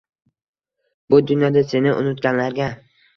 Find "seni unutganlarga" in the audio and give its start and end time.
1.73-2.71